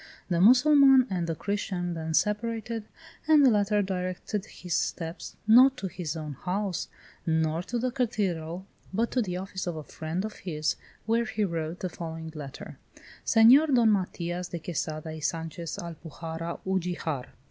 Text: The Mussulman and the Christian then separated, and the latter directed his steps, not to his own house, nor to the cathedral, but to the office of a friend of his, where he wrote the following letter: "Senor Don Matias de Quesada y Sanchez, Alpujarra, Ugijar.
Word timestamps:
The 0.29 0.41
Mussulman 0.41 1.05
and 1.11 1.27
the 1.27 1.35
Christian 1.35 1.93
then 1.93 2.15
separated, 2.15 2.87
and 3.27 3.45
the 3.45 3.51
latter 3.51 3.83
directed 3.83 4.45
his 4.47 4.73
steps, 4.73 5.35
not 5.45 5.77
to 5.77 5.85
his 5.85 6.17
own 6.17 6.33
house, 6.33 6.87
nor 7.27 7.61
to 7.61 7.77
the 7.77 7.91
cathedral, 7.91 8.65
but 8.91 9.11
to 9.11 9.21
the 9.21 9.37
office 9.37 9.67
of 9.67 9.75
a 9.75 9.83
friend 9.83 10.25
of 10.25 10.37
his, 10.37 10.75
where 11.05 11.25
he 11.25 11.43
wrote 11.43 11.81
the 11.81 11.89
following 11.89 12.31
letter: 12.33 12.79
"Senor 13.23 13.67
Don 13.67 13.91
Matias 13.91 14.47
de 14.47 14.57
Quesada 14.57 15.11
y 15.11 15.19
Sanchez, 15.19 15.77
Alpujarra, 15.77 16.59
Ugijar. 16.65 17.27